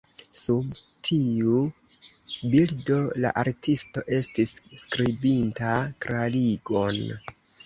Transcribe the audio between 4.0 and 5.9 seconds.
estis skribinta